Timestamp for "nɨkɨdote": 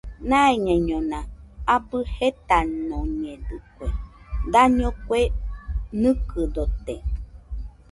6.01-6.95